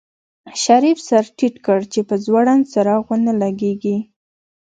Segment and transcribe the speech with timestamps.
[0.63, 3.97] شريف سر ټيټ کړ چې په ځوړند څراغ ونه لګېږي.